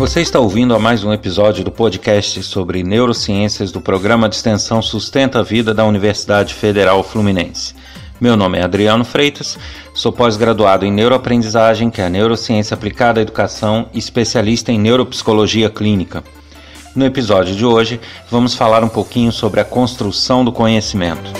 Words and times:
Você 0.00 0.22
está 0.22 0.40
ouvindo 0.40 0.74
a 0.74 0.78
mais 0.78 1.04
um 1.04 1.12
episódio 1.12 1.62
do 1.62 1.70
podcast 1.70 2.42
sobre 2.42 2.82
neurociências 2.82 3.70
do 3.70 3.82
programa 3.82 4.30
de 4.30 4.36
extensão 4.36 4.80
Sustenta 4.80 5.40
a 5.40 5.42
Vida 5.42 5.74
da 5.74 5.84
Universidade 5.84 6.54
Federal 6.54 7.02
Fluminense. 7.04 7.74
Meu 8.18 8.34
nome 8.34 8.56
é 8.56 8.62
Adriano 8.62 9.04
Freitas, 9.04 9.58
sou 9.92 10.10
pós-graduado 10.10 10.86
em 10.86 10.90
neuroaprendizagem, 10.90 11.90
que 11.90 12.00
é 12.00 12.06
a 12.06 12.08
neurociência 12.08 12.72
aplicada 12.72 13.20
à 13.20 13.22
educação, 13.22 13.90
e 13.92 13.98
especialista 13.98 14.72
em 14.72 14.78
neuropsicologia 14.78 15.68
clínica. 15.68 16.24
No 16.96 17.04
episódio 17.04 17.54
de 17.54 17.66
hoje, 17.66 18.00
vamos 18.30 18.54
falar 18.54 18.82
um 18.82 18.88
pouquinho 18.88 19.30
sobre 19.30 19.60
a 19.60 19.66
construção 19.66 20.42
do 20.42 20.50
conhecimento. 20.50 21.30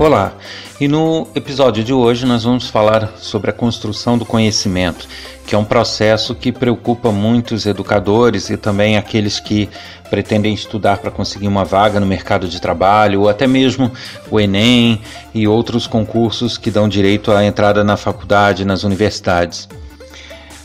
Olá, 0.00 0.32
e 0.80 0.88
no 0.88 1.28
episódio 1.34 1.84
de 1.84 1.92
hoje 1.92 2.24
nós 2.24 2.44
vamos 2.44 2.70
falar 2.70 3.18
sobre 3.18 3.50
a 3.50 3.52
construção 3.52 4.16
do 4.16 4.24
conhecimento, 4.24 5.06
que 5.46 5.54
é 5.54 5.58
um 5.58 5.64
processo 5.64 6.34
que 6.34 6.50
preocupa 6.50 7.12
muitos 7.12 7.66
educadores 7.66 8.48
e 8.48 8.56
também 8.56 8.96
aqueles 8.96 9.38
que 9.38 9.68
pretendem 10.08 10.54
estudar 10.54 10.96
para 10.96 11.10
conseguir 11.10 11.48
uma 11.48 11.66
vaga 11.66 12.00
no 12.00 12.06
mercado 12.06 12.48
de 12.48 12.58
trabalho, 12.62 13.20
ou 13.20 13.28
até 13.28 13.46
mesmo 13.46 13.92
o 14.30 14.40
Enem 14.40 15.02
e 15.34 15.46
outros 15.46 15.86
concursos 15.86 16.56
que 16.56 16.70
dão 16.70 16.88
direito 16.88 17.30
à 17.30 17.44
entrada 17.44 17.84
na 17.84 17.98
faculdade, 17.98 18.64
nas 18.64 18.84
universidades. 18.84 19.68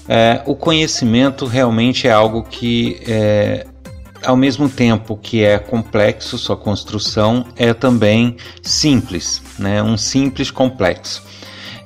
É, 0.08 0.44
o 0.46 0.56
conhecimento 0.56 1.46
realmente 1.46 2.08
é 2.08 2.12
algo 2.12 2.42
que 2.42 3.02
é, 3.06 3.68
ao 4.26 4.36
mesmo 4.36 4.68
tempo 4.68 5.18
que 5.18 5.44
é 5.44 5.58
complexo 5.58 6.38
sua 6.38 6.58
construção, 6.58 7.46
é 7.56 7.74
também 7.74 8.36
simples, 8.62 9.42
né? 9.58 9.82
um 9.82 9.98
simples 9.98 10.52
complexo. 10.52 11.24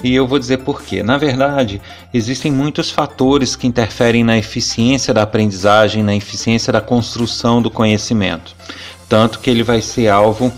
E 0.03 0.15
eu 0.15 0.25
vou 0.25 0.39
dizer 0.39 0.59
por 0.59 0.81
quê. 0.81 1.03
Na 1.03 1.17
verdade, 1.17 1.81
existem 2.13 2.51
muitos 2.51 2.89
fatores 2.89 3.55
que 3.55 3.67
interferem 3.67 4.23
na 4.23 4.37
eficiência 4.37 5.13
da 5.13 5.23
aprendizagem, 5.23 6.01
na 6.03 6.15
eficiência 6.15 6.71
da 6.71 6.79
construção 6.79 7.61
do 7.61 7.69
conhecimento. 7.69 8.55
Tanto 9.09 9.39
que 9.39 9.49
ele 9.49 9.63
vai 9.63 9.81
ser 9.81 10.07
alvo 10.07 10.53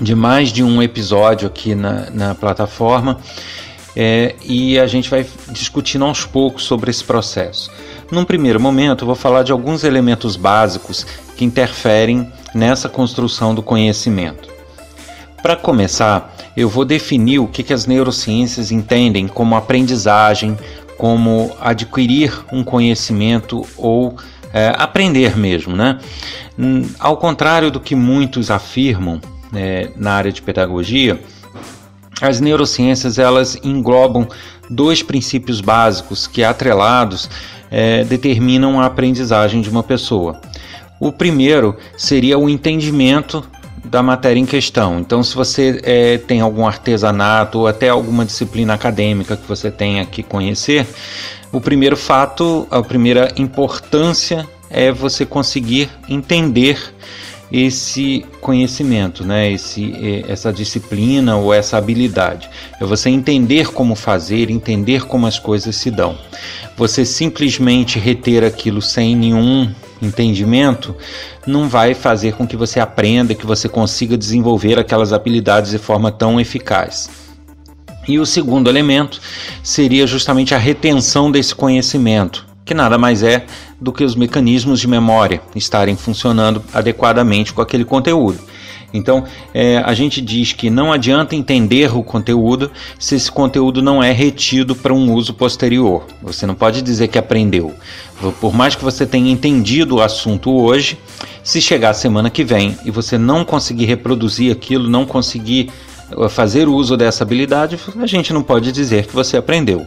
de 0.00 0.14
mais 0.14 0.50
de 0.52 0.62
um 0.62 0.82
episódio 0.82 1.46
aqui 1.46 1.74
na, 1.74 2.10
na 2.10 2.34
plataforma 2.34 3.18
é, 3.94 4.34
e 4.44 4.78
a 4.78 4.86
gente 4.86 5.10
vai 5.10 5.26
discutindo 5.50 6.04
aos 6.04 6.24
poucos 6.24 6.64
sobre 6.64 6.90
esse 6.90 7.04
processo. 7.04 7.70
Num 8.10 8.24
primeiro 8.24 8.58
momento, 8.58 9.04
vou 9.04 9.14
falar 9.14 9.42
de 9.42 9.52
alguns 9.52 9.84
elementos 9.84 10.34
básicos 10.34 11.06
que 11.36 11.44
interferem 11.44 12.32
nessa 12.54 12.88
construção 12.88 13.54
do 13.54 13.62
conhecimento. 13.62 14.48
Para 15.42 15.54
começar, 15.54 16.34
eu 16.56 16.68
vou 16.68 16.84
definir 16.84 17.38
o 17.38 17.46
que, 17.46 17.62
que 17.62 17.72
as 17.72 17.86
neurociências 17.86 18.72
entendem 18.72 19.28
como 19.28 19.54
aprendizagem, 19.54 20.58
como 20.96 21.54
adquirir 21.60 22.32
um 22.50 22.64
conhecimento 22.64 23.64
ou 23.76 24.16
é, 24.52 24.72
aprender 24.76 25.36
mesmo, 25.36 25.76
né? 25.76 25.98
Hum, 26.58 26.88
ao 26.98 27.18
contrário 27.18 27.70
do 27.70 27.78
que 27.78 27.94
muitos 27.94 28.50
afirmam 28.50 29.20
é, 29.54 29.90
na 29.96 30.12
área 30.12 30.32
de 30.32 30.42
pedagogia, 30.42 31.20
as 32.20 32.40
neurociências 32.40 33.18
elas 33.18 33.56
englobam 33.62 34.26
dois 34.70 35.02
princípios 35.02 35.60
básicos 35.60 36.26
que, 36.26 36.44
atrelados, 36.44 37.28
é, 37.70 38.04
determinam 38.04 38.80
a 38.80 38.86
aprendizagem 38.86 39.60
de 39.60 39.70
uma 39.70 39.82
pessoa. 39.82 40.40
O 41.00 41.12
primeiro 41.12 41.76
seria 41.96 42.38
o 42.38 42.48
entendimento 42.48 43.44
da 43.84 44.02
matéria 44.02 44.40
em 44.40 44.46
questão. 44.46 44.98
Então, 44.98 45.22
se 45.22 45.34
você 45.34 45.80
é, 45.82 46.18
tem 46.18 46.40
algum 46.40 46.66
artesanato 46.66 47.60
ou 47.60 47.66
até 47.66 47.88
alguma 47.88 48.24
disciplina 48.24 48.74
acadêmica 48.74 49.36
que 49.36 49.46
você 49.48 49.70
tenha 49.70 50.04
que 50.04 50.22
conhecer, 50.22 50.86
o 51.52 51.60
primeiro 51.60 51.96
fato, 51.96 52.66
a 52.70 52.82
primeira 52.82 53.32
importância 53.36 54.46
é 54.70 54.92
você 54.92 55.24
conseguir 55.24 55.88
entender 56.08 56.78
esse 57.50 58.24
conhecimento, 58.40 59.24
né? 59.24 59.50
esse, 59.50 59.94
essa 60.28 60.52
disciplina 60.52 61.36
ou 61.36 61.52
essa 61.52 61.76
habilidade. 61.76 62.48
É 62.80 62.84
você 62.84 63.08
entender 63.08 63.72
como 63.72 63.94
fazer, 63.94 64.50
entender 64.50 65.06
como 65.06 65.26
as 65.26 65.38
coisas 65.38 65.74
se 65.76 65.90
dão. 65.90 66.16
Você 66.76 67.04
simplesmente 67.04 67.98
reter 67.98 68.44
aquilo 68.44 68.82
sem 68.82 69.16
nenhum 69.16 69.72
entendimento 70.00 70.94
não 71.46 71.68
vai 71.68 71.94
fazer 71.94 72.34
com 72.34 72.46
que 72.46 72.56
você 72.56 72.78
aprenda, 72.78 73.34
que 73.34 73.46
você 73.46 73.68
consiga 73.68 74.16
desenvolver 74.16 74.78
aquelas 74.78 75.12
habilidades 75.12 75.70
de 75.70 75.78
forma 75.78 76.12
tão 76.12 76.40
eficaz. 76.40 77.10
E 78.06 78.18
o 78.18 78.24
segundo 78.24 78.70
elemento 78.70 79.20
seria 79.62 80.06
justamente 80.06 80.54
a 80.54 80.58
retenção 80.58 81.30
desse 81.30 81.54
conhecimento, 81.54 82.46
que 82.68 82.74
nada 82.74 82.98
mais 82.98 83.22
é 83.22 83.46
do 83.80 83.92
que 83.92 84.04
os 84.04 84.14
mecanismos 84.14 84.78
de 84.78 84.86
memória 84.86 85.40
estarem 85.56 85.96
funcionando 85.96 86.62
adequadamente 86.74 87.54
com 87.54 87.62
aquele 87.62 87.84
conteúdo. 87.84 88.38
Então, 88.92 89.24
é, 89.54 89.78
a 89.78 89.94
gente 89.94 90.20
diz 90.20 90.52
que 90.52 90.68
não 90.68 90.92
adianta 90.92 91.34
entender 91.34 91.94
o 91.94 92.02
conteúdo 92.02 92.70
se 92.98 93.14
esse 93.14 93.32
conteúdo 93.32 93.82
não 93.82 94.02
é 94.02 94.12
retido 94.12 94.74
para 94.74 94.92
um 94.92 95.12
uso 95.12 95.32
posterior. 95.32 96.06
Você 96.22 96.46
não 96.46 96.54
pode 96.54 96.82
dizer 96.82 97.08
que 97.08 97.18
aprendeu. 97.18 97.74
Por 98.40 98.54
mais 98.54 98.74
que 98.74 98.84
você 98.84 99.06
tenha 99.06 99.30
entendido 99.30 99.96
o 99.96 100.02
assunto 100.02 100.50
hoje, 100.50 100.98
se 101.42 101.60
chegar 101.60 101.90
a 101.90 101.94
semana 101.94 102.28
que 102.28 102.44
vem 102.44 102.76
e 102.84 102.90
você 102.90 103.16
não 103.16 103.44
conseguir 103.44 103.86
reproduzir 103.86 104.52
aquilo, 104.52 104.88
não 104.88 105.06
conseguir 105.06 105.70
uh, 106.14 106.28
fazer 106.28 106.68
uso 106.68 106.96
dessa 106.96 107.24
habilidade, 107.24 107.78
a 107.98 108.06
gente 108.06 108.32
não 108.32 108.42
pode 108.42 108.72
dizer 108.72 109.06
que 109.06 109.14
você 109.14 109.36
aprendeu. 109.36 109.86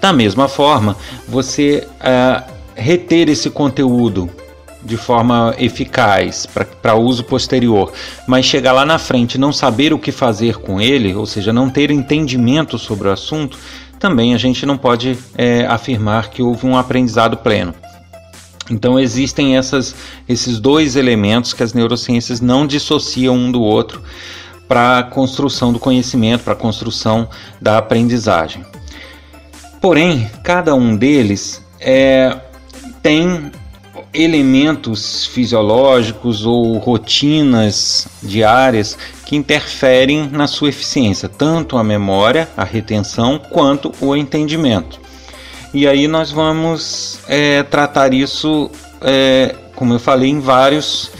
Da 0.00 0.12
mesma 0.12 0.48
forma, 0.48 0.96
você 1.26 1.86
uh, 2.00 2.52
reter 2.74 3.28
esse 3.28 3.50
conteúdo 3.50 4.30
de 4.82 4.96
forma 4.96 5.54
eficaz 5.58 6.46
para 6.80 6.94
uso 6.94 7.24
posterior, 7.24 7.92
mas 8.26 8.46
chegar 8.46 8.72
lá 8.72 8.86
na 8.86 8.98
frente 8.98 9.34
e 9.34 9.38
não 9.38 9.52
saber 9.52 9.92
o 9.92 9.98
que 9.98 10.12
fazer 10.12 10.58
com 10.58 10.80
ele, 10.80 11.14
ou 11.14 11.26
seja, 11.26 11.52
não 11.52 11.68
ter 11.68 11.90
entendimento 11.90 12.78
sobre 12.78 13.08
o 13.08 13.12
assunto, 13.12 13.58
também 13.98 14.34
a 14.34 14.38
gente 14.38 14.64
não 14.64 14.78
pode 14.78 15.18
é, 15.36 15.66
afirmar 15.66 16.30
que 16.30 16.42
houve 16.42 16.64
um 16.64 16.76
aprendizado 16.76 17.36
pleno. 17.36 17.74
Então 18.70 19.00
existem 19.00 19.56
essas, 19.56 19.94
esses 20.28 20.60
dois 20.60 20.94
elementos 20.94 21.52
que 21.52 21.62
as 21.62 21.72
neurociências 21.72 22.40
não 22.40 22.66
dissociam 22.66 23.34
um 23.34 23.50
do 23.50 23.62
outro 23.62 24.02
para 24.68 24.98
a 24.98 25.02
construção 25.02 25.72
do 25.72 25.78
conhecimento, 25.78 26.44
para 26.44 26.52
a 26.52 26.56
construção 26.56 27.28
da 27.60 27.78
aprendizagem. 27.78 28.64
Porém, 29.80 30.30
cada 30.42 30.74
um 30.74 30.96
deles 30.96 31.62
é, 31.80 32.36
tem 33.02 33.52
elementos 34.12 35.26
fisiológicos 35.26 36.44
ou 36.44 36.78
rotinas 36.78 38.08
diárias 38.22 38.98
que 39.24 39.36
interferem 39.36 40.28
na 40.32 40.46
sua 40.46 40.70
eficiência, 40.70 41.28
tanto 41.28 41.76
a 41.76 41.84
memória, 41.84 42.48
a 42.56 42.64
retenção, 42.64 43.38
quanto 43.38 43.92
o 44.00 44.16
entendimento. 44.16 45.00
E 45.72 45.86
aí 45.86 46.08
nós 46.08 46.30
vamos 46.30 47.20
é, 47.28 47.62
tratar 47.62 48.14
isso, 48.14 48.70
é, 49.02 49.54
como 49.76 49.92
eu 49.92 49.98
falei, 49.98 50.30
em 50.30 50.40
vários 50.40 51.10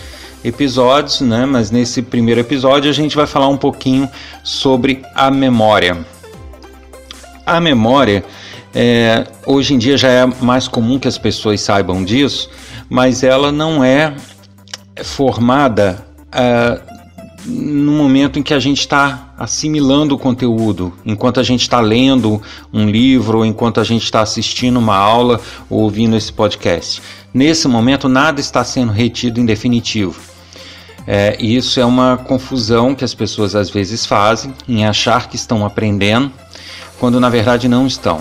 episódios, 0.42 1.20
né? 1.20 1.44
mas 1.44 1.70
nesse 1.70 2.00
primeiro 2.00 2.41
episódio 2.41 2.91
a 2.91 2.94
gente 2.94 3.14
vai 3.14 3.26
falar 3.26 3.48
um 3.48 3.58
pouquinho 3.58 4.08
sobre 4.42 5.02
a 5.14 5.30
memória. 5.30 5.98
A 7.44 7.60
memória 7.60 8.24
é, 8.81 9.27
hoje 9.44 9.75
em 9.75 9.78
dia 9.78 9.99
já 9.99 10.09
é 10.09 10.25
mais 10.25 10.69
comum 10.69 11.00
que 11.00 11.09
as 11.09 11.19
pessoas 11.19 11.61
saibam 11.61 12.05
disso, 12.05 12.49
mas 12.89 13.25
ela 13.25 13.50
não 13.50 13.83
é 13.83 14.15
formada 15.03 16.06
é, 16.31 16.80
no 17.45 17.91
momento 17.91 18.39
em 18.39 18.42
que 18.42 18.54
a 18.54 18.60
gente 18.60 18.78
está 18.78 19.34
assimilando 19.36 20.15
o 20.15 20.19
conteúdo, 20.19 20.92
enquanto 21.04 21.41
a 21.41 21.42
gente 21.42 21.63
está 21.63 21.80
lendo 21.80 22.41
um 22.72 22.89
livro, 22.89 23.45
enquanto 23.45 23.80
a 23.80 23.84
gente 23.84 24.04
está 24.04 24.21
assistindo 24.21 24.77
uma 24.77 24.97
aula 24.97 25.41
ou 25.69 25.81
ouvindo 25.81 26.16
esse 26.16 26.33
podcast. 26.33 27.03
Nesse 27.34 27.66
momento, 27.66 28.09
nada 28.09 28.41
está 28.41 28.63
sendo 28.63 28.92
retido 28.92 29.41
em 29.41 29.45
definitivo. 29.45 30.21
É, 31.04 31.36
isso 31.41 31.81
é 31.81 31.84
uma 31.84 32.16
confusão 32.16 32.95
que 32.95 33.04
as 33.04 33.13
pessoas 33.13 33.57
às 33.57 33.71
vezes 33.71 34.07
fazem 34.07 34.54
em 34.69 34.86
achar 34.86 35.28
que 35.28 35.34
estão 35.34 35.66
aprendendo, 35.66 36.31
quando 37.01 37.19
na 37.19 37.28
verdade 37.28 37.66
não 37.66 37.84
estão 37.84 38.21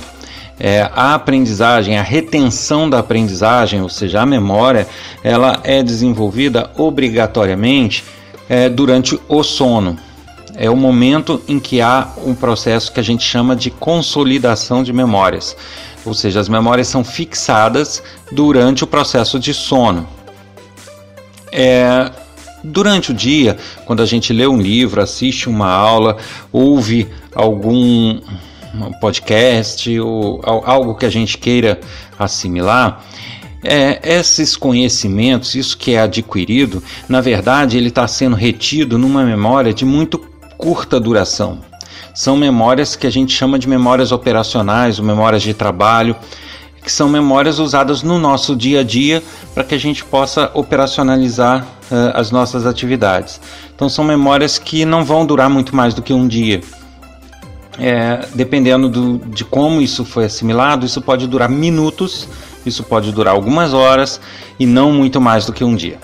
é, 0.60 0.90
a 0.94 1.14
aprendizagem, 1.14 1.98
a 1.98 2.02
retenção 2.02 2.90
da 2.90 3.00
aprendizagem, 3.00 3.82
ou 3.82 3.90
seja, 3.90 4.22
a 4.22 4.26
memória, 4.26 4.88
ela 5.24 5.60
é 5.64 5.84
desenvolvida 5.84 6.72
obrigatoriamente 6.76 8.04
é, 8.50 8.68
durante 8.68 9.20
o 9.28 9.44
sono. 9.44 9.98
É 10.56 10.70
o 10.70 10.76
momento 10.76 11.42
em 11.48 11.60
que 11.60 11.82
há 11.82 12.10
um 12.26 12.34
processo 12.34 12.92
que 12.92 13.00
a 13.00 13.04
gente 13.04 13.24
chama 13.24 13.56
de 13.56 13.70
consolidação 13.70 14.82
de 14.82 14.92
memórias, 14.92 15.56
ou 16.04 16.14
seja, 16.14 16.40
as 16.40 16.50
memórias 16.50 16.88
são 16.88 17.04
fixadas 17.04 18.02
durante 18.32 18.84
o 18.84 18.88
processo 18.88 19.38
de 19.38 19.54
sono. 19.54 20.08
É, 21.52 22.12
durante 22.64 23.12
o 23.12 23.14
dia, 23.14 23.58
quando 23.86 24.02
a 24.02 24.06
gente 24.06 24.34
lê 24.34 24.48
um 24.48 24.60
livro, 24.60 25.02
assiste 25.02 25.48
uma 25.48 25.70
aula, 25.70 26.18
ouve 26.52 27.08
algum 27.36 28.20
podcast 29.00 30.00
ou 30.00 30.42
algo 30.44 30.96
que 30.96 31.06
a 31.06 31.10
gente 31.10 31.38
queira 31.38 31.80
assimilar, 32.18 33.04
é, 33.64 34.00
esses 34.18 34.56
conhecimentos, 34.56 35.56
isso 35.56 35.78
que 35.78 35.94
é 35.94 36.02
adquirido, 36.02 36.82
na 37.10 37.22
verdade 37.22 37.78
ele 37.78 37.90
está 37.90 38.08
sendo 38.08 38.36
retido 38.36 38.98
numa 38.98 39.24
memória 39.24 39.74
de 39.74 39.84
muito 39.84 40.20
curta 40.58 41.00
duração. 41.00 41.60
São 42.14 42.36
memórias 42.36 42.96
que 42.96 43.06
a 43.06 43.12
gente 43.12 43.32
chama 43.34 43.60
de 43.60 43.70
memórias 43.70 44.12
operacionais 44.12 45.00
ou 45.00 45.06
memórias 45.06 45.44
de 45.44 45.54
trabalho, 45.54 46.16
que 46.84 46.92
são 46.92 47.10
memórias 47.10 47.60
usadas 47.60 48.02
no 48.02 48.18
nosso 48.18 48.56
dia 48.56 48.80
a 48.80 48.84
dia 48.84 49.22
para 49.54 49.64
que 49.64 49.76
a 49.76 49.78
gente 49.78 50.04
possa 50.06 50.50
operacionalizar 50.54 51.64
uh, 51.92 52.12
as 52.14 52.32
nossas 52.32 52.66
atividades. 52.66 53.42
Então, 53.76 53.90
são 53.90 54.06
memórias 54.06 54.58
que 54.58 54.86
não 54.86 55.04
vão 55.04 55.26
durar 55.26 55.50
muito 55.50 55.76
mais 55.76 55.94
do 55.94 56.02
que 56.02 56.14
um 56.14 56.28
dia. 56.28 56.62
É, 57.80 58.28
dependendo 58.34 58.90
do, 58.90 59.20
de 59.30 59.46
como 59.46 59.82
isso 59.82 60.04
foi 60.04 60.26
assimilado, 60.26 60.86
isso 60.86 61.02
pode 61.02 61.28
durar 61.28 61.48
minutos, 61.48 62.28
isso 62.66 62.84
pode 62.84 63.12
durar 63.12 63.34
algumas 63.34 63.74
horas 63.74 64.20
e 64.60 64.66
não 64.66 64.92
muito 64.92 65.22
mais 65.22 65.46
do 65.46 65.54
que 65.54 65.64
um 65.64 65.76
dia. 65.76 66.00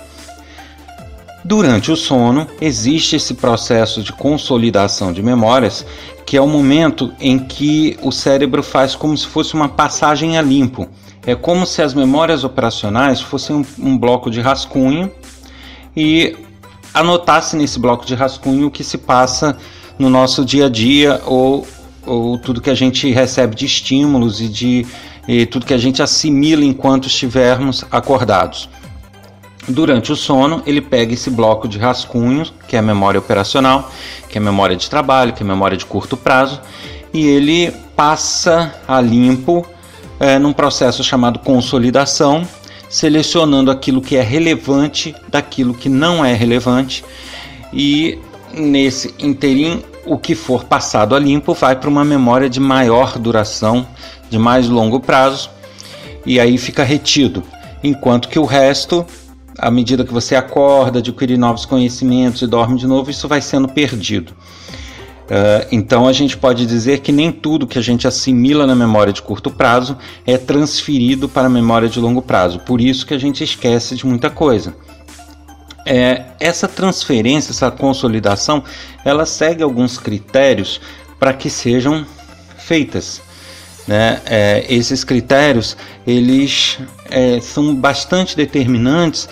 Durante 1.43 1.91
o 1.91 1.95
sono, 1.97 2.47
existe 2.61 3.17
esse 3.17 3.33
processo 3.33 4.01
de 4.01 4.13
consolidação 4.13 5.11
de 5.11 5.21
memórias, 5.21 5.85
que 6.25 6.37
é 6.37 6.41
o 6.41 6.47
momento 6.47 7.11
em 7.19 7.37
que 7.37 7.97
o 8.01 8.11
cérebro 8.11 8.63
faz 8.63 8.95
como 8.95 9.17
se 9.17 9.27
fosse 9.27 9.53
uma 9.53 9.67
passagem 9.67 10.37
a 10.37 10.41
limpo. 10.41 10.87
É 11.25 11.35
como 11.35 11.65
se 11.65 11.81
as 11.81 11.93
memórias 11.93 12.45
operacionais 12.45 13.19
fossem 13.19 13.57
um, 13.57 13.65
um 13.79 13.97
bloco 13.97 14.31
de 14.31 14.39
rascunho 14.39 15.11
e 15.95 16.35
anotasse 16.93 17.57
nesse 17.57 17.77
bloco 17.77 18.05
de 18.05 18.15
rascunho 18.15 18.67
o 18.67 18.71
que 18.71 18.83
se 18.83 18.97
passa 18.97 19.57
no 19.97 20.09
nosso 20.09 20.43
dia 20.43 20.65
a 20.65 20.69
dia 20.69 21.21
ou, 21.25 21.67
ou 22.05 22.37
tudo 22.37 22.61
que 22.61 22.69
a 22.69 22.75
gente 22.75 23.11
recebe 23.11 23.55
de 23.55 23.65
estímulos 23.65 24.41
e 24.41 24.47
de 24.47 24.85
e 25.27 25.45
tudo 25.45 25.65
que 25.65 25.73
a 25.73 25.77
gente 25.77 26.01
assimila 26.01 26.65
enquanto 26.65 27.07
estivermos 27.07 27.85
acordados. 27.89 28.69
Durante 29.67 30.11
o 30.11 30.15
sono, 30.15 30.61
ele 30.65 30.81
pega 30.81 31.13
esse 31.13 31.29
bloco 31.29 31.67
de 31.67 31.77
rascunhos, 31.77 32.53
que 32.67 32.75
é 32.75 32.79
a 32.79 32.81
memória 32.81 33.17
operacional, 33.17 33.89
que 34.27 34.37
é 34.37 34.41
a 34.41 34.43
memória 34.43 34.75
de 34.75 34.89
trabalho, 34.89 35.31
que 35.31 35.41
é 35.41 35.45
a 35.45 35.47
memória 35.47 35.77
de 35.77 35.85
curto 35.85 36.17
prazo, 36.17 36.59
e 37.13 37.25
ele 37.25 37.71
passa 37.95 38.75
a 38.85 38.99
limpo 38.99 39.65
é, 40.19 40.37
num 40.37 40.51
processo 40.51 41.01
chamado 41.03 41.39
consolidação, 41.39 42.45
selecionando 42.89 43.71
aquilo 43.71 44.01
que 44.01 44.17
é 44.17 44.21
relevante 44.21 45.15
daquilo 45.29 45.73
que 45.73 45.87
não 45.87 46.25
é 46.25 46.33
relevante, 46.33 47.05
e 47.71 48.19
nesse 48.53 49.13
interim, 49.19 49.83
o 50.05 50.17
que 50.17 50.35
for 50.35 50.65
passado 50.65 51.15
a 51.15 51.19
limpo 51.19 51.53
vai 51.53 51.75
para 51.75 51.89
uma 51.89 52.03
memória 52.03 52.49
de 52.49 52.59
maior 52.59 53.17
duração, 53.17 53.87
de 54.29 54.37
mais 54.37 54.67
longo 54.69 54.99
prazo, 54.99 55.49
e 56.25 56.39
aí 56.39 56.57
fica 56.57 56.83
retido, 56.83 57.43
enquanto 57.83 58.29
que 58.29 58.39
o 58.39 58.45
resto 58.45 59.05
à 59.57 59.69
medida 59.69 60.03
que 60.03 60.13
você 60.13 60.35
acorda, 60.35 60.99
adquire 60.99 61.37
novos 61.37 61.65
conhecimentos 61.65 62.41
e 62.41 62.47
dorme 62.47 62.77
de 62.77 62.87
novo, 62.87 63.09
isso 63.09 63.27
vai 63.27 63.41
sendo 63.41 63.67
perdido. 63.67 64.33
Uh, 65.23 65.65
então 65.71 66.07
a 66.07 66.13
gente 66.13 66.35
pode 66.35 66.65
dizer 66.65 66.99
que 66.99 67.11
nem 67.11 67.31
tudo 67.31 67.65
que 67.65 67.79
a 67.79 67.81
gente 67.81 68.07
assimila 68.07 68.67
na 68.67 68.75
memória 68.75 69.13
de 69.13 69.21
curto 69.21 69.49
prazo 69.49 69.97
é 70.25 70.37
transferido 70.37 71.29
para 71.29 71.47
a 71.47 71.49
memória 71.49 71.87
de 71.87 71.99
longo 71.99 72.21
prazo. 72.21 72.59
Por 72.59 72.81
isso 72.81 73.05
que 73.05 73.13
a 73.13 73.17
gente 73.17 73.43
esquece 73.43 73.95
de 73.95 74.05
muita 74.05 74.29
coisa. 74.29 74.75
É, 75.85 76.23
essa 76.39 76.67
transferência, 76.67 77.51
essa 77.51 77.69
consolidação, 77.69 78.63
ela 79.03 79.25
segue 79.25 79.63
alguns 79.63 79.97
critérios 79.97 80.79
para 81.19 81.33
que 81.33 81.49
sejam 81.49 82.05
feitas. 82.57 83.21
Né? 83.87 84.21
É, 84.25 84.65
esses 84.69 85.03
critérios 85.03 85.75
eles 86.07 86.79
é, 87.09 87.39
são 87.41 87.75
bastante 87.75 88.35
determinantes 88.35 89.27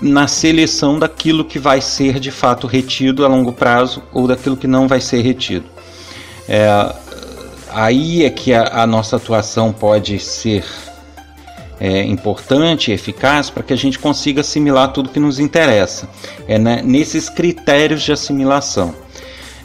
na 0.00 0.26
seleção 0.26 0.98
daquilo 0.98 1.44
que 1.44 1.58
vai 1.58 1.80
ser 1.80 2.18
de 2.18 2.30
fato 2.30 2.66
retido 2.66 3.24
a 3.24 3.28
longo 3.28 3.52
prazo 3.52 4.02
ou 4.12 4.26
daquilo 4.26 4.56
que 4.56 4.66
não 4.66 4.88
vai 4.88 5.00
ser 5.00 5.22
retido. 5.22 5.66
É, 6.48 6.94
aí 7.70 8.24
é 8.24 8.30
que 8.30 8.52
a, 8.52 8.82
a, 8.82 8.86
nossa 8.86 9.16
atuação 9.16 9.72
pode 9.72 10.18
ser 10.18 10.64
é, 11.82 12.04
importante 12.04 12.92
e 12.92 12.94
eficaz 12.94 13.50
para 13.50 13.64
que 13.64 13.72
a 13.72 13.76
gente 13.76 13.98
consiga 13.98 14.40
assimilar 14.40 14.92
tudo 14.92 15.08
que 15.08 15.18
nos 15.18 15.40
interessa. 15.40 16.08
É 16.46 16.56
né, 16.56 16.80
nesses 16.84 17.28
critérios 17.28 18.02
de 18.02 18.12
assimilação. 18.12 18.94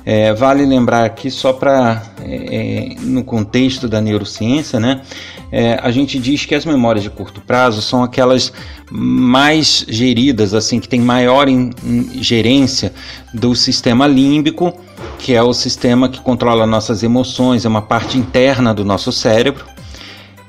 É, 0.04 0.34
vale 0.34 0.66
lembrar 0.66 1.06
aqui, 1.06 1.30
só 1.30 1.54
para 1.54 2.02
é, 2.24 2.96
é, 2.96 2.96
no 3.02 3.24
contexto 3.24 3.88
da 3.88 4.02
neurociência, 4.02 4.80
né, 4.80 5.02
é, 5.52 5.78
a 5.84 5.92
gente 5.92 6.18
diz 6.18 6.46
que 6.46 6.56
as 6.56 6.66
memórias 6.66 7.04
de 7.04 7.10
curto 7.10 7.42
prazo 7.42 7.82
são 7.82 8.02
aquelas 8.02 8.52
mais 8.90 9.86
geridas, 9.88 10.54
assim, 10.54 10.80
que 10.80 10.88
tem 10.88 11.02
maior 11.02 11.46
gerência 12.20 12.94
do 13.34 13.54
sistema 13.54 14.08
límbico, 14.08 14.74
que 15.20 15.36
é 15.36 15.44
o 15.44 15.54
sistema 15.54 16.10
que 16.10 16.22
controla 16.22 16.66
nossas 16.66 17.04
emoções, 17.04 17.66
é 17.66 17.68
uma 17.68 17.82
parte 17.82 18.18
interna 18.18 18.74
do 18.74 18.84
nosso 18.84 19.12
cérebro. 19.12 19.77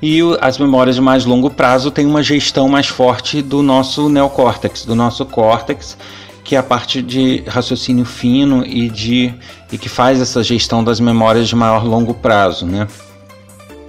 E 0.01 0.21
as 0.39 0.57
memórias 0.57 0.95
de 0.95 1.01
mais 1.01 1.25
longo 1.25 1.49
prazo 1.49 1.91
têm 1.91 2.05
uma 2.05 2.23
gestão 2.23 2.69
mais 2.69 2.87
forte 2.87 3.41
do 3.41 3.61
nosso 3.61 4.07
neocórtex, 4.07 4.85
do 4.85 4.95
nosso 4.95 5.25
córtex, 5.25 5.97
que 6.43 6.55
é 6.55 6.59
a 6.59 6.63
parte 6.63 7.01
de 7.01 7.43
raciocínio 7.45 8.05
fino 8.05 8.65
e 8.65 8.89
de 8.89 9.33
e 9.71 9.77
que 9.77 9.89
faz 9.89 10.21
essa 10.21 10.41
gestão 10.41 10.83
das 10.83 10.99
memórias 10.99 11.47
de 11.47 11.55
maior 11.55 11.83
longo 11.85 12.13
prazo, 12.13 12.65
né? 12.65 12.87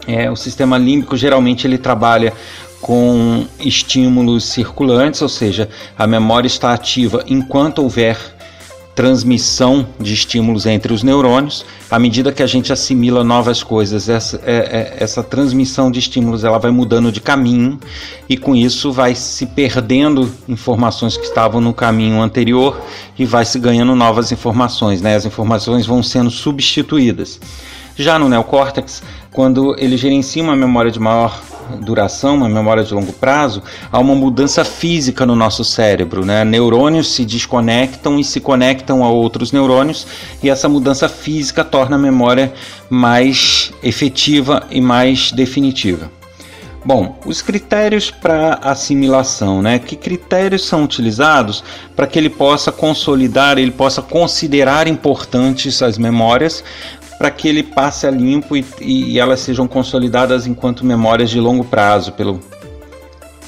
É, 0.06 0.30
o 0.30 0.36
sistema 0.36 0.76
límbico 0.76 1.16
geralmente 1.16 1.66
ele 1.66 1.78
trabalha 1.78 2.32
com 2.80 3.46
estímulos 3.60 4.44
circulantes, 4.44 5.22
ou 5.22 5.28
seja, 5.28 5.68
a 5.96 6.06
memória 6.06 6.46
está 6.46 6.72
ativa 6.72 7.22
enquanto 7.28 7.80
houver 7.80 8.18
transmissão 8.94 9.86
de 9.98 10.12
estímulos 10.12 10.66
entre 10.66 10.92
os 10.92 11.02
neurônios. 11.02 11.64
À 11.90 11.98
medida 11.98 12.32
que 12.32 12.42
a 12.42 12.46
gente 12.46 12.72
assimila 12.72 13.24
novas 13.24 13.62
coisas, 13.62 14.08
essa, 14.08 14.40
é, 14.44 14.56
é, 14.56 14.96
essa 15.00 15.22
transmissão 15.22 15.90
de 15.90 15.98
estímulos 15.98 16.44
ela 16.44 16.58
vai 16.58 16.70
mudando 16.70 17.10
de 17.10 17.20
caminho 17.20 17.78
e 18.28 18.36
com 18.36 18.54
isso 18.54 18.92
vai 18.92 19.14
se 19.14 19.46
perdendo 19.46 20.30
informações 20.48 21.16
que 21.16 21.24
estavam 21.24 21.60
no 21.60 21.72
caminho 21.72 22.20
anterior 22.20 22.80
e 23.18 23.24
vai 23.24 23.44
se 23.44 23.58
ganhando 23.58 23.94
novas 23.94 24.32
informações. 24.32 25.00
Né? 25.00 25.14
As 25.14 25.24
informações 25.24 25.86
vão 25.86 26.02
sendo 26.02 26.30
substituídas. 26.30 27.40
Já 27.96 28.18
no 28.18 28.28
neocórtex, 28.28 29.02
quando 29.32 29.76
ele 29.78 29.96
gerencia 29.96 30.42
uma 30.42 30.56
memória 30.56 30.90
de 30.90 30.98
maior 30.98 31.40
duração, 31.78 32.36
uma 32.36 32.48
memória 32.48 32.82
de 32.82 32.92
longo 32.92 33.12
prazo, 33.12 33.62
há 33.92 33.98
uma 33.98 34.14
mudança 34.14 34.64
física 34.64 35.24
no 35.24 35.36
nosso 35.36 35.64
cérebro. 35.64 36.24
Né? 36.24 36.44
Neurônios 36.44 37.12
se 37.12 37.24
desconectam 37.24 38.18
e 38.18 38.24
se 38.24 38.40
conectam 38.40 39.04
a 39.04 39.08
outros 39.08 39.52
neurônios, 39.52 40.06
e 40.42 40.50
essa 40.50 40.68
mudança 40.68 41.08
física 41.08 41.64
torna 41.64 41.96
a 41.96 41.98
memória 41.98 42.52
mais 42.88 43.72
efetiva 43.82 44.66
e 44.70 44.80
mais 44.80 45.30
definitiva. 45.30 46.10
Bom, 46.82 47.18
os 47.26 47.42
critérios 47.42 48.10
para 48.10 48.54
assimilação, 48.62 49.60
né? 49.60 49.78
Que 49.78 49.94
critérios 49.94 50.64
são 50.64 50.84
utilizados 50.84 51.62
para 51.94 52.06
que 52.06 52.18
ele 52.18 52.30
possa 52.30 52.72
consolidar, 52.72 53.58
ele 53.58 53.70
possa 53.70 54.00
considerar 54.00 54.88
importantes 54.88 55.82
as 55.82 55.98
memórias, 55.98 56.64
para 57.20 57.30
que 57.30 57.46
ele 57.46 57.62
passe 57.62 58.06
a 58.06 58.10
limpo 58.10 58.56
e, 58.56 58.64
e, 58.80 59.18
elas 59.18 59.40
sejam 59.40 59.68
consolidadas 59.68 60.46
enquanto 60.46 60.86
memórias 60.86 61.28
de 61.28 61.38
longo 61.38 61.62
prazo 61.62 62.12
pelo, 62.12 62.40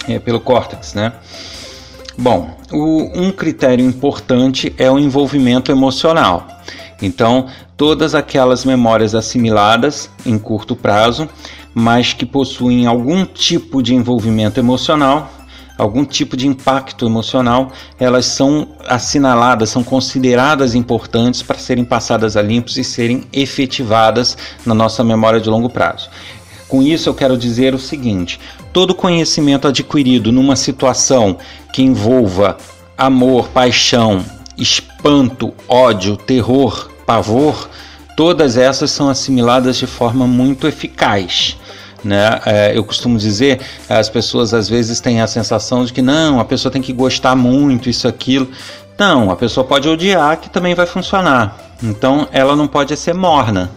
é, 0.06 0.18
pelo 0.18 0.40
córtex, 0.40 0.92
né? 0.92 1.10
Bom, 2.18 2.54
o, 2.70 3.10
um 3.18 3.32
critério 3.32 3.82
importante 3.82 4.74
é 4.76 4.90
o 4.90 4.98
envolvimento 4.98 5.72
emocional. 5.72 6.46
Então, 7.00 7.46
todas 7.74 8.14
aquelas 8.14 8.66
memórias 8.66 9.14
assimiladas 9.14 10.10
em 10.26 10.38
curto 10.38 10.76
prazo, 10.76 11.26
mas 11.72 12.12
que 12.12 12.26
possuem 12.26 12.86
algum 12.86 13.24
tipo 13.24 13.82
de 13.82 13.94
envolvimento 13.94 14.60
emocional, 14.60 15.32
algum 15.76 16.04
tipo 16.04 16.36
de 16.36 16.46
impacto 16.46 17.06
emocional, 17.06 17.72
elas 17.98 18.26
são 18.26 18.68
assinaladas, 18.86 19.70
são 19.70 19.82
consideradas 19.82 20.74
importantes 20.74 21.42
para 21.42 21.58
serem 21.58 21.84
passadas 21.84 22.36
a 22.36 22.42
limpos 22.42 22.76
e 22.76 22.84
serem 22.84 23.24
efetivadas 23.32 24.36
na 24.64 24.74
nossa 24.74 25.02
memória 25.02 25.40
de 25.40 25.48
longo 25.48 25.68
prazo. 25.68 26.10
Com 26.68 26.82
isso, 26.82 27.08
eu 27.08 27.14
quero 27.14 27.36
dizer 27.36 27.74
o 27.74 27.78
seguinte: 27.78 28.40
todo 28.72 28.94
conhecimento 28.94 29.68
adquirido 29.68 30.32
numa 30.32 30.56
situação 30.56 31.36
que 31.72 31.82
envolva 31.82 32.56
amor, 32.96 33.48
paixão, 33.48 34.24
espanto, 34.56 35.52
ódio, 35.68 36.16
terror, 36.16 36.90
pavor, 37.04 37.68
todas 38.16 38.56
essas 38.56 38.90
são 38.90 39.08
assimiladas 39.08 39.76
de 39.76 39.86
forma 39.86 40.26
muito 40.26 40.66
eficaz. 40.66 41.56
Né? 42.04 42.40
É, 42.44 42.76
eu 42.76 42.82
costumo 42.82 43.16
dizer, 43.16 43.60
as 43.88 44.08
pessoas 44.08 44.52
às 44.52 44.68
vezes 44.68 45.00
têm 45.00 45.20
a 45.20 45.26
sensação 45.26 45.84
de 45.84 45.92
que 45.92 46.02
não, 46.02 46.40
a 46.40 46.44
pessoa 46.44 46.72
tem 46.72 46.82
que 46.82 46.92
gostar 46.92 47.36
muito, 47.36 47.88
isso, 47.88 48.08
aquilo. 48.08 48.48
Não, 48.98 49.30
a 49.30 49.36
pessoa 49.36 49.64
pode 49.64 49.88
odiar 49.88 50.38
que 50.38 50.50
também 50.50 50.74
vai 50.74 50.86
funcionar. 50.86 51.56
Então 51.82 52.28
ela 52.32 52.54
não 52.54 52.66
pode 52.66 52.96
ser 52.96 53.14
morna. 53.14 53.70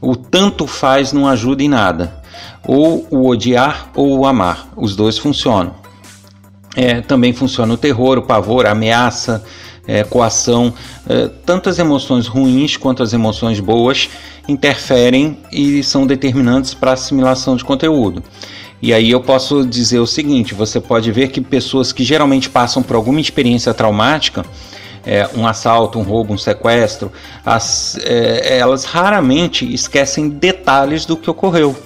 o 0.00 0.16
tanto 0.16 0.66
faz 0.66 1.12
não 1.12 1.28
ajuda 1.28 1.62
em 1.62 1.68
nada. 1.68 2.20
Ou 2.66 3.06
o 3.10 3.28
odiar 3.28 3.90
ou 3.94 4.18
o 4.18 4.26
amar, 4.26 4.68
os 4.76 4.96
dois 4.96 5.18
funcionam. 5.18 5.74
É, 6.74 7.00
também 7.00 7.32
funciona 7.32 7.74
o 7.74 7.76
terror, 7.76 8.18
o 8.18 8.22
pavor, 8.22 8.66
a 8.66 8.70
ameaça, 8.70 9.44
é, 9.86 10.04
coação. 10.04 10.72
É, 11.08 11.28
tanto 11.44 11.68
as 11.68 11.78
emoções 11.78 12.26
ruins 12.26 12.76
quanto 12.76 13.02
as 13.02 13.12
emoções 13.12 13.60
boas 13.60 14.08
interferem 14.48 15.38
e 15.50 15.82
são 15.82 16.06
determinantes 16.06 16.74
para 16.74 16.90
a 16.90 16.94
assimilação 16.94 17.56
de 17.56 17.64
conteúdo. 17.64 18.22
E 18.80 18.92
aí 18.92 19.10
eu 19.10 19.20
posso 19.20 19.64
dizer 19.64 20.00
o 20.00 20.06
seguinte: 20.06 20.54
você 20.54 20.80
pode 20.80 21.10
ver 21.12 21.28
que 21.28 21.40
pessoas 21.40 21.92
que 21.92 22.02
geralmente 22.02 22.50
passam 22.50 22.82
por 22.82 22.96
alguma 22.96 23.20
experiência 23.20 23.72
traumática, 23.72 24.44
é, 25.06 25.28
um 25.36 25.46
assalto, 25.46 25.98
um 25.98 26.02
roubo, 26.02 26.32
um 26.32 26.38
sequestro, 26.38 27.12
as, 27.44 27.98
é, 28.04 28.58
elas 28.58 28.84
raramente 28.84 29.72
esquecem 29.72 30.28
detalhes 30.28 31.06
do 31.06 31.16
que 31.16 31.30
ocorreu. 31.30 31.76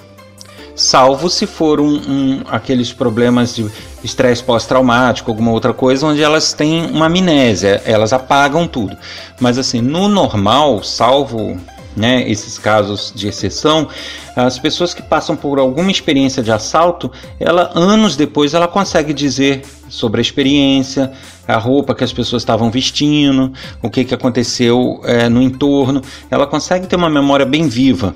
Salvo 0.77 1.31
se 1.31 1.47
for 1.47 1.81
um, 1.81 1.95
um 2.07 2.43
aqueles 2.49 2.93
problemas 2.93 3.57
de 3.57 3.67
estresse 4.05 4.45
pós-traumático, 4.45 5.31
alguma 5.31 5.51
outra 5.51 5.73
coisa, 5.73 6.07
onde 6.07 6.23
elas 6.23 6.53
têm 6.53 6.85
uma 6.91 7.07
amnésia, 7.07 7.81
elas 7.87 8.13
apagam 8.13 8.69
tudo. 8.69 8.95
Mas 9.41 9.57
assim, 9.57 9.81
no 9.81 10.07
normal, 10.07 10.85
salvo 10.85 11.59
né, 11.97 12.31
esses 12.31 12.59
casos 12.59 13.11
de 13.17 13.27
exceção, 13.27 13.89
as 14.37 14.59
pessoas 14.59 14.93
que 14.93 15.01
passam 15.01 15.35
por 15.35 15.59
alguma 15.59 15.91
experiência 15.91 16.43
de 16.43 16.53
assalto, 16.53 17.11
ela 17.41 17.73
anos 17.75 18.15
depois 18.15 18.53
ela 18.53 18.69
consegue 18.69 19.15
dizer 19.15 19.63
sobre 19.89 20.21
a 20.21 20.23
experiência, 20.23 21.11
a 21.49 21.57
roupa 21.57 21.95
que 21.95 22.05
as 22.05 22.13
pessoas 22.13 22.43
estavam 22.43 22.71
vestindo, 22.71 23.51
o 23.83 23.89
que, 23.89 24.05
que 24.05 24.15
aconteceu 24.15 25.01
é, 25.05 25.27
no 25.27 25.41
entorno, 25.41 26.03
ela 26.31 26.47
consegue 26.47 26.87
ter 26.87 26.97
uma 26.97 27.09
memória 27.09 27.47
bem 27.47 27.67
viva 27.67 28.15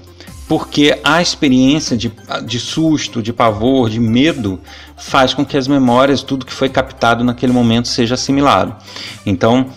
porque 0.50 0.98
a 1.04 1.22
experiência 1.22 1.96
de, 1.96 2.10
de 2.44 2.58
susto, 2.58 3.22
de 3.22 3.32
pavor, 3.32 3.88
de 3.88 4.00
medo 4.00 4.60
faz 4.96 5.32
com 5.32 5.44
que 5.44 5.56
as 5.56 5.68
memórias, 5.68 6.24
tudo 6.24 6.44
que 6.44 6.52
foi 6.52 6.68
captado 6.68 7.22
naquele 7.22 7.52
momento, 7.52 7.86
seja 7.86 8.14
assimilado. 8.14 8.74
Então, 9.24 9.68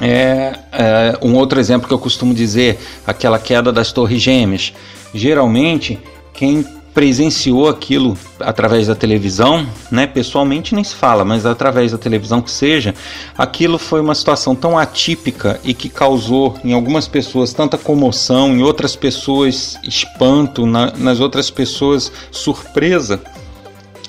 é, 0.00 0.56
é, 0.70 1.18
um 1.20 1.34
outro 1.34 1.58
exemplo 1.58 1.88
que 1.88 1.92
eu 1.92 1.98
costumo 1.98 2.32
dizer, 2.32 2.78
aquela 3.04 3.40
queda 3.40 3.72
das 3.72 3.90
torres 3.90 4.22
gêmeas. 4.22 4.72
Geralmente, 5.12 5.98
quem 6.32 6.64
presenciou 6.98 7.68
aquilo 7.68 8.18
através 8.40 8.88
da 8.88 8.94
televisão, 8.96 9.64
né? 9.88 10.04
Pessoalmente 10.04 10.74
nem 10.74 10.82
se 10.82 10.96
fala, 10.96 11.24
mas 11.24 11.46
através 11.46 11.92
da 11.92 11.98
televisão 11.98 12.42
que 12.42 12.50
seja, 12.50 12.92
aquilo 13.36 13.78
foi 13.78 14.00
uma 14.00 14.16
situação 14.16 14.52
tão 14.52 14.76
atípica 14.76 15.60
e 15.62 15.72
que 15.72 15.88
causou 15.88 16.58
em 16.64 16.72
algumas 16.72 17.06
pessoas 17.06 17.52
tanta 17.52 17.78
comoção, 17.78 18.48
em 18.48 18.64
outras 18.64 18.96
pessoas 18.96 19.78
espanto, 19.84 20.66
na, 20.66 20.90
nas 20.96 21.20
outras 21.20 21.50
pessoas 21.50 22.10
surpresa, 22.32 23.22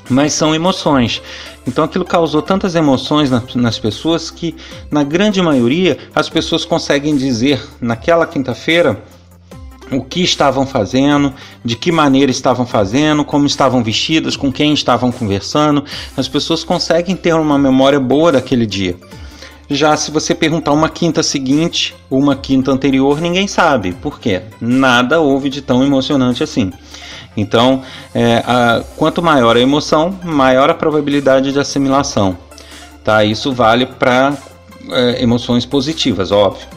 mas 0.10 0.34
são 0.34 0.56
emoções. 0.56 1.22
Então 1.68 1.84
aquilo 1.84 2.04
causou 2.04 2.42
tantas 2.42 2.74
emoções 2.74 3.30
nas, 3.30 3.54
nas 3.54 3.78
pessoas 3.78 4.32
que, 4.32 4.56
na 4.90 5.04
grande 5.04 5.40
maioria, 5.44 5.96
as 6.16 6.28
pessoas 6.28 6.66
conseguem 6.66 7.16
dizer 7.16 7.64
naquela 7.80 8.26
quinta-feira 8.26 9.00
o 9.92 10.04
que 10.04 10.22
estavam 10.22 10.66
fazendo, 10.66 11.34
de 11.64 11.76
que 11.76 11.92
maneira 11.92 12.32
estavam 12.32 12.66
fazendo, 12.66 13.24
como 13.26 13.46
estavam 13.46 13.84
vestidas, 13.84 14.36
com 14.36 14.52
quem 14.52 14.74
estavam 14.74 15.12
conversando. 15.12 15.84
As 16.16 16.28
pessoas 16.28 16.64
conseguem 16.64 17.16
ter 17.16 17.34
uma 17.34 17.58
memória 17.58 18.00
boa 18.00 18.32
daquele 18.32 18.66
dia. 18.66 18.96
Já 19.70 19.96
se 19.96 20.10
você 20.10 20.34
perguntar 20.34 20.72
uma 20.72 20.90
quinta 20.90 21.22
seguinte 21.22 21.96
uma 22.10 22.36
quinta 22.36 22.72
anterior, 22.72 23.22
ninguém 23.22 23.48
sabe. 23.48 23.94
Por 23.94 24.20
quê? 24.20 24.42
Nada 24.60 25.20
houve 25.20 25.50
de 25.50 25.62
tão 25.62 25.84
emocionante 25.84 26.44
assim. 26.44 26.72
Então, 27.38 27.84
é, 28.14 28.44
a, 28.46 28.84
quanto 28.98 29.22
maior 29.22 29.56
a 29.56 29.60
emoção, 29.60 30.18
maior 30.24 30.70
a 30.70 30.74
probabilidade 30.74 31.52
de 31.52 31.60
assimilação. 31.60 32.36
Tá? 33.04 33.24
Isso 33.24 33.52
vale 33.52 33.86
para 33.86 34.36
é, 34.92 35.22
emoções 35.22 35.66
positivas, 35.66 36.32
óbvio. 36.32 36.68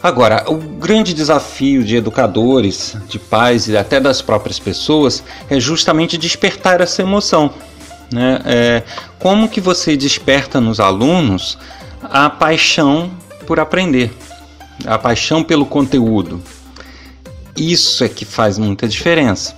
Agora, 0.00 0.44
o 0.46 0.56
grande 0.56 1.12
desafio 1.12 1.82
de 1.82 1.96
educadores, 1.96 2.96
de 3.08 3.18
pais 3.18 3.66
e 3.68 3.76
até 3.76 3.98
das 3.98 4.22
próprias 4.22 4.58
pessoas 4.58 5.24
é 5.50 5.58
justamente 5.58 6.16
despertar 6.16 6.80
essa 6.80 7.02
emoção. 7.02 7.52
Né? 8.12 8.40
É, 8.44 8.82
como 9.18 9.48
que 9.48 9.60
você 9.60 9.96
desperta 9.96 10.60
nos 10.60 10.78
alunos 10.78 11.58
a 12.02 12.30
paixão 12.30 13.10
por 13.44 13.58
aprender, 13.58 14.12
a 14.86 14.96
paixão 14.96 15.42
pelo 15.42 15.66
conteúdo? 15.66 16.40
Isso 17.56 18.04
é 18.04 18.08
que 18.08 18.24
faz 18.24 18.56
muita 18.56 18.86
diferença. 18.86 19.56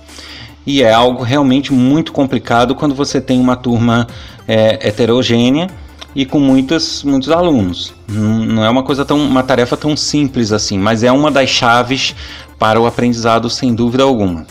E 0.65 0.81
é 0.81 0.91
algo 0.91 1.23
realmente 1.23 1.71
muito 1.71 2.11
complicado 2.11 2.73
quando 2.73 2.95
você 2.95 3.21
tem 3.21 3.39
uma 3.39 3.55
turma 3.55 4.07
é, 4.47 4.87
heterogênea 4.87 5.69
e 6.15 6.25
com 6.25 6.39
muitos, 6.39 7.03
muitos 7.03 7.29
alunos. 7.29 7.93
Não 8.07 8.63
é 8.63 8.69
uma 8.69 8.83
coisa 8.83 9.05
tão, 9.05 9.17
uma 9.17 9.43
tarefa 9.43 9.77
tão 9.77 9.95
simples 9.95 10.51
assim, 10.51 10.77
mas 10.77 11.03
é 11.03 11.11
uma 11.11 11.31
das 11.31 11.49
chaves 11.49 12.15
para 12.59 12.79
o 12.79 12.85
aprendizado 12.85 13.49
sem 13.49 13.73
dúvida 13.73 14.03
alguma. 14.03 14.45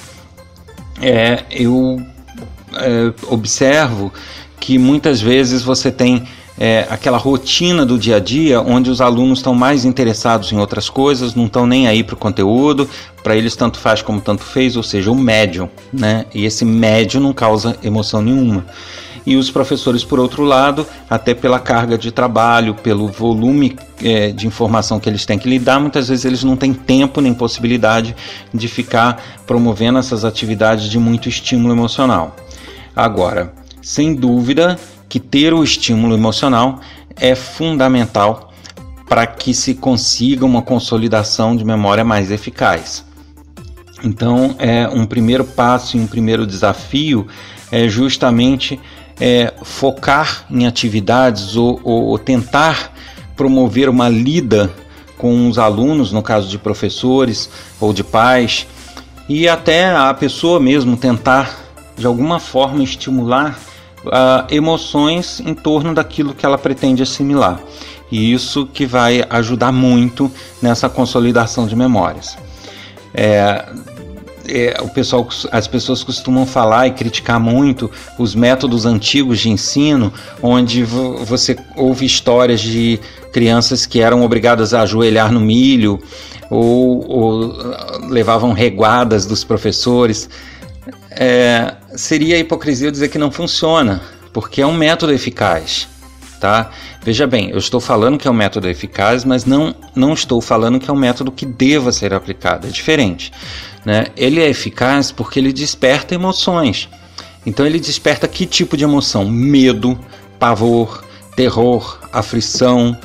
É, 1.00 1.45
eu 1.50 2.00
é, 2.75 3.12
observo 3.29 4.12
que 4.59 4.79
muitas 4.79 5.21
vezes 5.21 5.62
você 5.62 5.90
tem 5.90 6.26
é, 6.59 6.87
aquela 6.90 7.17
rotina 7.17 7.87
do 7.87 7.99
dia 7.99 8.17
a 8.17 8.21
dia 8.21 8.61
onde 8.61 8.90
os 8.90 9.00
alunos 9.00 9.38
estão 9.38 9.55
mais 9.55 9.87
interessados 9.87 10.52
em 10.52 10.59
outras 10.59 10.90
coisas, 10.90 11.35
não 11.35 11.47
estão 11.47 11.67
nem 11.67 11.88
aí 11.88 12.02
para 12.02 12.14
o 12.14 12.19
conteúdo, 12.19 12.88
para 13.23 13.35
eles 13.35 13.57
tanto 13.57 13.79
faz 13.79 14.02
como 14.02 14.21
tanto 14.21 14.43
fez, 14.43 14.76
ou 14.76 14.83
seja, 14.83 15.11
o 15.11 15.14
médio, 15.14 15.71
né? 15.90 16.26
E 16.35 16.45
esse 16.45 16.64
médio 16.64 17.19
não 17.19 17.33
causa 17.33 17.76
emoção 17.83 18.21
nenhuma 18.21 18.67
e 19.27 19.37
os 19.37 19.50
professores, 19.50 20.05
por 20.05 20.19
outro 20.19 20.43
lado, 20.45 20.87
até 21.09 21.35
pela 21.35 21.59
carga 21.59 21.99
de 21.99 22.11
trabalho, 22.11 22.75
pelo 22.75 23.09
volume 23.09 23.77
é, 24.03 24.31
de 24.31 24.47
informação 24.47 24.99
que 24.99 25.09
eles 25.09 25.27
têm 25.27 25.39
que 25.39 25.49
lidar, 25.49 25.79
muitas 25.81 26.09
vezes 26.09 26.25
eles 26.25 26.45
não 26.45 26.57
têm 26.57 26.73
tempo 26.73 27.21
nem 27.21 27.35
possibilidade 27.35 28.17
de 28.53 28.69
ficar 28.69 29.23
promovendo 29.47 29.99
essas 29.99 30.25
atividades 30.25 30.89
de 30.89 30.99
muito 30.99 31.29
estímulo 31.29 31.75
emocional. 31.75 32.37
Agora, 32.95 33.53
sem 33.83 34.15
dúvida 34.15 34.79
que 35.09 35.21
ter 35.21 35.53
o 35.53 35.62
estímulo 35.62 36.15
emocional 36.15 36.81
é 37.17 37.35
fundamental 37.35 38.53
para 39.09 39.27
que 39.27 39.53
se 39.53 39.75
consiga 39.75 40.45
uma 40.47 40.62
consolidação 40.62 41.57
de 41.57 41.65
memória 41.65 42.05
mais 42.05 42.31
eficaz. 42.31 43.05
Então, 44.05 44.55
é 44.59 44.89
um 44.89 45.05
primeiro 45.05 45.45
passo 45.45 45.97
e 45.97 46.00
um 46.00 46.07
primeiro 46.07 46.47
desafio 46.47 47.27
é 47.73 47.89
justamente 47.89 48.81
é, 49.21 49.53
focar 49.62 50.47
em 50.50 50.67
atividades 50.67 51.55
ou, 51.57 51.81
ou, 51.85 52.05
ou 52.07 52.19
tentar 52.19 52.93
promover 53.37 53.89
uma 53.89 54.09
lida 54.09 54.71
com 55.19 55.49
os 55.49 55.59
alunos, 55.59 56.12
no 56.12 56.23
caso 56.23 56.49
de 56.49 56.59
professores 56.59 57.50
ou 57.79 57.93
de 57.93 58.03
pais, 58.03 58.67
e 59.29 59.47
até 59.47 59.91
a 59.95 60.12
pessoa 60.15 60.59
mesmo 60.59 60.97
tentar 60.97 61.61
de 61.97 62.07
alguma 62.07 62.41
forma 62.41 62.83
estimular 62.83 63.59
uh, 64.07 64.53
emoções 64.53 65.41
em 65.41 65.55
torno 65.55 65.95
daquilo 65.95 66.35
que 66.35 66.47
ela 66.47 66.57
pretende 66.57 67.03
assimilar. 67.03 67.61
E 68.11 68.33
isso 68.33 68.67
que 68.67 68.87
vai 68.87 69.25
ajudar 69.31 69.71
muito 69.71 70.33
nessa 70.61 70.89
consolidação 70.89 71.67
de 71.67 71.77
memórias. 71.77 72.37
É, 73.15 73.67
é, 74.50 74.76
o 74.80 74.88
pessoal, 74.88 75.28
as 75.50 75.66
pessoas 75.66 76.02
costumam 76.02 76.45
falar 76.45 76.87
e 76.87 76.90
criticar 76.90 77.38
muito 77.38 77.90
os 78.19 78.35
métodos 78.35 78.85
antigos 78.85 79.38
de 79.38 79.50
ensino, 79.50 80.12
onde 80.42 80.83
você 80.83 81.57
ouve 81.76 82.04
histórias 82.04 82.61
de 82.61 83.00
crianças 83.33 83.87
que 83.87 84.00
eram 84.00 84.23
obrigadas 84.23 84.75
a 84.75 84.83
ajoelhar 84.83 85.33
no 85.33 85.40
milho 85.40 86.00
ou, 86.50 87.09
ou 87.09 87.62
ah, 87.73 88.00
levavam 88.09 88.52
reguadas 88.52 89.25
dos 89.25 89.45
professores. 89.45 90.28
É, 91.11 91.75
seria 91.95 92.38
hipocrisia 92.38 92.90
dizer 92.90 93.09
que 93.09 93.19
não 93.19 93.30
funciona, 93.30 94.02
porque 94.33 94.61
é 94.61 94.66
um 94.66 94.75
método 94.75 95.12
eficaz. 95.12 95.88
Tá? 96.40 96.71
Veja 97.02 97.26
bem, 97.26 97.50
eu 97.50 97.59
estou 97.59 97.80
falando 97.80 98.16
que 98.16 98.26
é 98.26 98.30
um 98.30 98.35
método 98.35 98.66
eficaz, 98.66 99.26
mas 99.26 99.45
não, 99.45 99.75
não 99.95 100.14
estou 100.14 100.40
falando 100.40 100.80
que 100.80 100.88
é 100.88 100.92
um 100.92 100.97
método 100.97 101.30
que 101.30 101.45
deva 101.45 101.92
ser 101.92 102.14
aplicado. 102.14 102.66
É 102.66 102.71
diferente. 102.71 103.30
Né? 103.84 104.06
Ele 104.16 104.40
é 104.40 104.49
eficaz 104.49 105.10
porque 105.10 105.38
ele 105.38 105.52
desperta 105.52 106.14
emoções. 106.14 106.88
Então 107.44 107.64
ele 107.64 107.80
desperta 107.80 108.28
que 108.28 108.46
tipo 108.46 108.76
de 108.76 108.84
emoção? 108.84 109.25
Medo, 109.28 109.99
pavor, 110.38 111.04
terror, 111.34 111.99
aflição, 112.12 112.96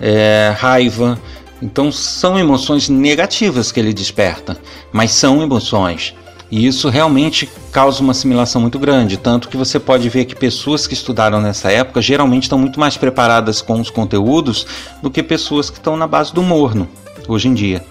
é, 0.00 0.52
raiva. 0.56 1.18
Então 1.62 1.90
são 1.92 2.38
emoções 2.38 2.88
negativas 2.88 3.70
que 3.70 3.80
ele 3.80 3.92
desperta, 3.92 4.58
mas 4.92 5.12
são 5.12 5.42
emoções. 5.42 6.14
E 6.50 6.66
isso 6.66 6.88
realmente 6.88 7.48
causa 7.72 8.02
uma 8.02 8.12
assimilação 8.12 8.60
muito 8.60 8.78
grande, 8.78 9.16
tanto 9.16 9.48
que 9.48 9.56
você 9.56 9.80
pode 9.80 10.08
ver 10.08 10.24
que 10.26 10.36
pessoas 10.36 10.86
que 10.86 10.94
estudaram 10.94 11.40
nessa 11.40 11.72
época 11.72 12.02
geralmente 12.02 12.44
estão 12.44 12.58
muito 12.58 12.78
mais 12.78 12.96
preparadas 12.96 13.62
com 13.62 13.80
os 13.80 13.90
conteúdos 13.90 14.66
do 15.02 15.10
que 15.10 15.22
pessoas 15.22 15.70
que 15.70 15.78
estão 15.78 15.96
na 15.96 16.06
base 16.06 16.32
do 16.32 16.42
morno 16.42 16.88
hoje 17.26 17.48
em 17.48 17.54
dia. 17.54 17.84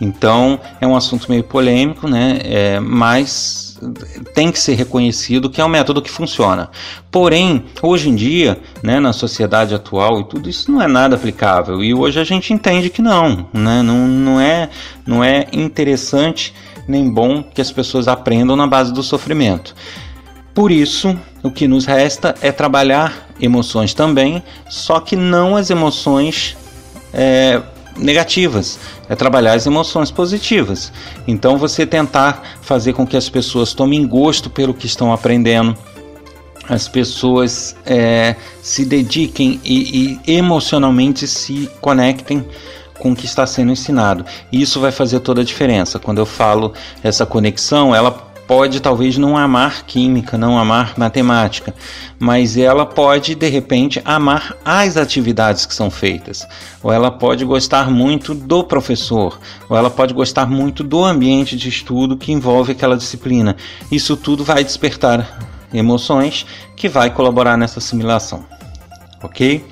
Então 0.00 0.58
é 0.80 0.86
um 0.86 0.96
assunto 0.96 1.30
meio 1.30 1.44
polêmico, 1.44 2.08
né? 2.08 2.40
É, 2.42 2.80
mas 2.80 3.72
tem 4.34 4.52
que 4.52 4.58
ser 4.58 4.74
reconhecido 4.74 5.50
que 5.50 5.60
é 5.60 5.64
um 5.64 5.68
método 5.68 6.00
que 6.00 6.10
funciona. 6.10 6.70
Porém, 7.10 7.64
hoje 7.82 8.08
em 8.08 8.14
dia, 8.14 8.60
né, 8.82 9.00
na 9.00 9.12
sociedade 9.12 9.74
atual 9.74 10.20
e 10.20 10.24
tudo 10.24 10.48
isso 10.48 10.70
não 10.70 10.80
é 10.80 10.86
nada 10.86 11.16
aplicável. 11.16 11.82
E 11.82 11.92
hoje 11.92 12.20
a 12.20 12.24
gente 12.24 12.52
entende 12.52 12.90
que 12.90 13.02
não, 13.02 13.48
né? 13.52 13.82
não, 13.82 14.06
não, 14.06 14.40
é, 14.40 14.70
não 15.06 15.24
é 15.24 15.46
interessante 15.52 16.54
nem 16.86 17.10
bom 17.10 17.42
que 17.42 17.60
as 17.60 17.72
pessoas 17.72 18.08
aprendam 18.08 18.56
na 18.56 18.66
base 18.66 18.92
do 18.92 19.02
sofrimento. 19.02 19.74
Por 20.54 20.70
isso, 20.70 21.18
o 21.42 21.50
que 21.50 21.66
nos 21.66 21.86
resta 21.86 22.34
é 22.40 22.52
trabalhar 22.52 23.28
emoções 23.40 23.94
também, 23.94 24.42
só 24.68 25.00
que 25.00 25.16
não 25.16 25.56
as 25.56 25.70
emoções 25.70 26.56
é, 27.12 27.60
negativas, 27.96 28.78
é 29.08 29.14
trabalhar 29.14 29.54
as 29.54 29.66
emoções 29.66 30.10
positivas. 30.10 30.92
Então, 31.26 31.58
você 31.58 31.86
tentar 31.86 32.42
fazer 32.60 32.92
com 32.92 33.06
que 33.06 33.16
as 33.16 33.28
pessoas 33.28 33.72
tomem 33.72 34.06
gosto 34.06 34.48
pelo 34.48 34.74
que 34.74 34.86
estão 34.86 35.12
aprendendo, 35.12 35.76
as 36.68 36.88
pessoas 36.88 37.76
é, 37.84 38.36
se 38.62 38.84
dediquem 38.84 39.60
e, 39.64 40.18
e 40.26 40.32
emocionalmente 40.32 41.26
se 41.26 41.68
conectem 41.80 42.44
com 42.98 43.12
o 43.12 43.16
que 43.16 43.26
está 43.26 43.46
sendo 43.46 43.72
ensinado. 43.72 44.24
E 44.50 44.62
isso 44.62 44.80
vai 44.80 44.92
fazer 44.92 45.20
toda 45.20 45.40
a 45.40 45.44
diferença. 45.44 45.98
Quando 45.98 46.18
eu 46.18 46.26
falo 46.26 46.72
essa 47.02 47.26
conexão, 47.26 47.94
ela 47.94 48.31
pode 48.52 48.80
talvez 48.80 49.16
não 49.16 49.34
amar 49.34 49.86
química, 49.86 50.36
não 50.36 50.58
amar 50.58 50.92
matemática, 50.98 51.74
mas 52.18 52.54
ela 52.58 52.84
pode 52.84 53.34
de 53.34 53.48
repente 53.48 53.98
amar 54.04 54.54
as 54.62 54.98
atividades 54.98 55.64
que 55.64 55.74
são 55.74 55.90
feitas, 55.90 56.46
ou 56.82 56.92
ela 56.92 57.10
pode 57.10 57.46
gostar 57.46 57.90
muito 57.90 58.34
do 58.34 58.62
professor, 58.62 59.40
ou 59.70 59.74
ela 59.74 59.88
pode 59.88 60.12
gostar 60.12 60.44
muito 60.44 60.84
do 60.84 61.02
ambiente 61.02 61.56
de 61.56 61.70
estudo 61.70 62.14
que 62.14 62.30
envolve 62.30 62.72
aquela 62.72 62.94
disciplina. 62.94 63.56
Isso 63.90 64.18
tudo 64.18 64.44
vai 64.44 64.62
despertar 64.62 65.48
emoções 65.72 66.44
que 66.76 66.90
vai 66.90 67.08
colaborar 67.08 67.56
nessa 67.56 67.78
assimilação. 67.78 68.44
OK? 69.22 69.64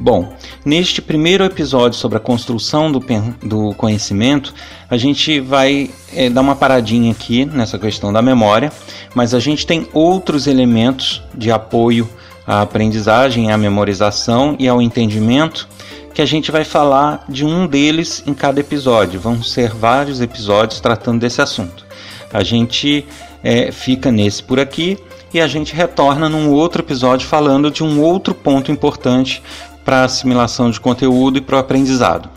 Bom, 0.00 0.32
neste 0.64 1.00
primeiro 1.00 1.44
episódio 1.44 1.98
sobre 1.98 2.16
a 2.16 2.20
construção 2.20 2.90
do, 2.90 3.00
do 3.42 3.74
conhecimento, 3.74 4.52
a 4.90 4.96
gente 4.96 5.40
vai 5.40 5.90
é, 6.12 6.28
dar 6.28 6.40
uma 6.40 6.56
paradinha 6.56 7.12
aqui 7.12 7.44
nessa 7.44 7.78
questão 7.78 8.12
da 8.12 8.22
memória, 8.22 8.72
mas 9.14 9.34
a 9.34 9.40
gente 9.40 9.66
tem 9.66 9.86
outros 9.92 10.46
elementos 10.46 11.22
de 11.34 11.50
apoio 11.50 12.08
à 12.46 12.62
aprendizagem, 12.62 13.52
à 13.52 13.58
memorização 13.58 14.56
e 14.58 14.66
ao 14.66 14.82
entendimento 14.82 15.68
que 16.12 16.20
a 16.20 16.26
gente 16.26 16.50
vai 16.50 16.64
falar 16.64 17.24
de 17.28 17.44
um 17.44 17.66
deles 17.66 18.22
em 18.26 18.34
cada 18.34 18.60
episódio. 18.60 19.20
Vão 19.20 19.42
ser 19.42 19.70
vários 19.70 20.20
episódios 20.20 20.80
tratando 20.80 21.20
desse 21.20 21.40
assunto. 21.40 21.86
A 22.32 22.42
gente 22.42 23.06
é, 23.42 23.72
fica 23.72 24.10
nesse 24.10 24.42
por 24.42 24.60
aqui 24.60 24.98
e 25.32 25.40
a 25.40 25.46
gente 25.46 25.74
retorna 25.74 26.28
num 26.28 26.50
outro 26.50 26.82
episódio 26.82 27.26
falando 27.26 27.70
de 27.70 27.82
um 27.82 28.00
outro 28.02 28.34
ponto 28.34 28.70
importante 28.70 29.42
para 29.84 30.04
assimilação 30.04 30.70
de 30.70 30.80
conteúdo 30.80 31.38
e 31.38 31.40
para 31.40 31.56
o 31.56 31.58
aprendizado. 31.58 32.28